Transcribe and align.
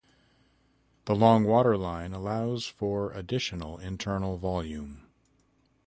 The 1.05 1.13
long 1.13 1.43
water 1.43 1.77
line 1.77 2.11
allows 2.11 2.65
for 2.65 3.11
additional 3.11 3.77
internal 3.77 4.35
volume. 4.35 5.05